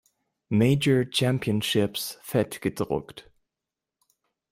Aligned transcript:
Major 0.49 1.05
Championships 1.05 2.17
fett 2.23 2.59
gedruckt. 2.59 3.25